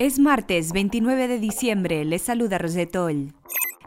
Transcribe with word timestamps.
Es 0.00 0.20
martes 0.20 0.72
29 0.72 1.26
de 1.26 1.40
diciembre, 1.40 2.04
les 2.04 2.22
saluda 2.22 2.56
Rosetol. 2.56 3.32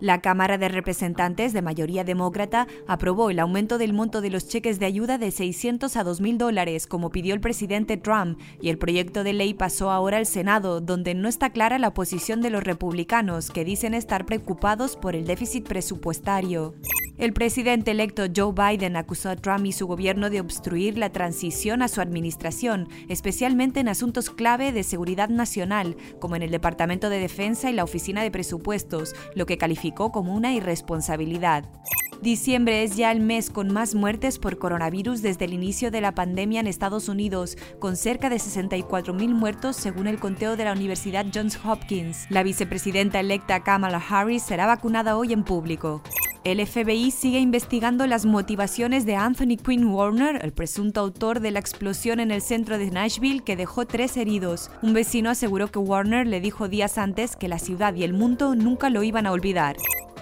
La 0.01 0.19
Cámara 0.19 0.57
de 0.57 0.67
Representantes 0.67 1.53
de 1.53 1.61
mayoría 1.61 2.03
demócrata 2.03 2.67
aprobó 2.85 3.29
el 3.29 3.39
aumento 3.39 3.77
del 3.77 3.93
monto 3.93 4.19
de 4.19 4.29
los 4.29 4.45
cheques 4.45 4.77
de 4.77 4.87
ayuda 4.87 5.17
de 5.17 5.31
600 5.31 5.95
a 5.95 6.03
2 6.03 6.19
mil 6.19 6.37
dólares, 6.37 6.85
como 6.85 7.11
pidió 7.11 7.33
el 7.33 7.39
presidente 7.39 7.95
Trump, 7.95 8.37
y 8.59 8.67
el 8.67 8.77
proyecto 8.77 9.23
de 9.23 9.31
ley 9.31 9.53
pasó 9.53 9.89
ahora 9.89 10.17
al 10.17 10.25
Senado, 10.25 10.81
donde 10.81 11.13
no 11.13 11.29
está 11.29 11.51
clara 11.51 11.79
la 11.79 11.93
posición 11.93 12.41
de 12.41 12.49
los 12.49 12.65
republicanos, 12.65 13.49
que 13.49 13.63
dicen 13.63 13.93
estar 13.93 14.25
preocupados 14.25 14.97
por 14.97 15.15
el 15.15 15.25
déficit 15.25 15.65
presupuestario. 15.65 16.75
El 17.21 17.33
presidente 17.33 17.91
electo 17.91 18.23
Joe 18.35 18.51
Biden 18.51 18.95
acusó 18.95 19.29
a 19.29 19.35
Trump 19.35 19.67
y 19.67 19.73
su 19.73 19.85
gobierno 19.85 20.31
de 20.31 20.41
obstruir 20.41 20.97
la 20.97 21.11
transición 21.11 21.83
a 21.83 21.87
su 21.87 22.01
administración, 22.01 22.89
especialmente 23.09 23.79
en 23.79 23.89
asuntos 23.89 24.31
clave 24.31 24.71
de 24.71 24.81
seguridad 24.81 25.29
nacional, 25.29 25.95
como 26.19 26.35
en 26.35 26.41
el 26.41 26.49
Departamento 26.49 27.11
de 27.11 27.19
Defensa 27.19 27.69
y 27.69 27.73
la 27.73 27.83
Oficina 27.83 28.23
de 28.23 28.31
Presupuestos, 28.31 29.13
lo 29.35 29.45
que 29.45 29.59
calificó 29.59 30.11
como 30.11 30.33
una 30.33 30.55
irresponsabilidad. 30.55 31.65
Diciembre 32.23 32.81
es 32.81 32.95
ya 32.95 33.11
el 33.11 33.19
mes 33.19 33.51
con 33.51 33.71
más 33.71 33.93
muertes 33.93 34.39
por 34.39 34.57
coronavirus 34.57 35.21
desde 35.21 35.45
el 35.45 35.53
inicio 35.53 35.91
de 35.91 36.01
la 36.01 36.15
pandemia 36.15 36.59
en 36.59 36.65
Estados 36.65 37.07
Unidos, 37.07 37.55
con 37.77 37.97
cerca 37.97 38.31
de 38.31 38.37
64.000 38.37 39.27
muertos 39.29 39.75
según 39.75 40.07
el 40.07 40.19
conteo 40.19 40.57
de 40.57 40.65
la 40.65 40.73
Universidad 40.73 41.27
Johns 41.31 41.59
Hopkins. 41.63 42.25
La 42.29 42.41
vicepresidenta 42.41 43.19
electa 43.19 43.61
Kamala 43.61 44.01
Harris 44.09 44.41
será 44.41 44.65
vacunada 44.65 45.17
hoy 45.17 45.33
en 45.33 45.43
público. 45.43 46.01
El 46.43 46.65
FBI 46.65 47.11
sigue 47.11 47.39
investigando 47.39 48.07
las 48.07 48.25
motivaciones 48.25 49.05
de 49.05 49.15
Anthony 49.15 49.57
Quinn 49.63 49.85
Warner, 49.85 50.43
el 50.43 50.53
presunto 50.53 50.99
autor 50.99 51.39
de 51.39 51.51
la 51.51 51.59
explosión 51.59 52.19
en 52.19 52.31
el 52.31 52.41
centro 52.41 52.79
de 52.79 52.89
Nashville 52.89 53.43
que 53.43 53.55
dejó 53.55 53.85
tres 53.85 54.17
heridos. 54.17 54.71
Un 54.81 54.93
vecino 54.93 55.29
aseguró 55.29 55.67
que 55.67 55.77
Warner 55.77 56.25
le 56.25 56.41
dijo 56.41 56.67
días 56.67 56.97
antes 56.97 57.35
que 57.35 57.47
la 57.47 57.59
ciudad 57.59 57.93
y 57.93 58.03
el 58.03 58.13
mundo 58.13 58.55
nunca 58.55 58.89
lo 58.89 59.03
iban 59.03 59.27
a 59.27 59.33
olvidar. 59.33 59.75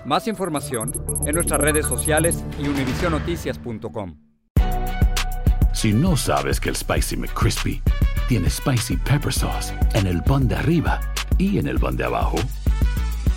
Más 0.04 0.28
información 0.28 0.92
en 1.26 1.36
nuestras 1.36 1.62
redes 1.62 1.86
sociales 1.86 2.44
y 2.62 2.68
univisionoticias.com. 2.68 4.18
Si 5.74 5.94
no 5.94 6.18
sabes 6.18 6.60
que 6.60 6.68
el 6.68 6.76
Spicy 6.76 7.16
McCrispy 7.16 7.82
tiene 8.28 8.50
Spicy 8.50 8.98
Pepper 8.98 9.32
Sauce 9.32 9.74
en 9.94 10.06
el 10.06 10.22
pan 10.24 10.50
de 10.50 10.56
arriba 10.56 11.00
y 11.38 11.60
en 11.60 11.68
el 11.68 11.80
pan 11.80 11.96
de 11.96 12.04
abajo, 12.04 12.40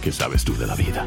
¿qué 0.02 0.10
sabes 0.10 0.42
tú 0.42 0.56
de 0.56 0.66
la 0.66 0.74
vida? 0.74 1.06